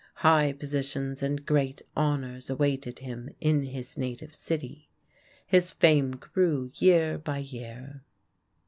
[0.25, 4.89] High positions and great honors awaited him in his native city.
[5.45, 8.01] His fame grew year by year.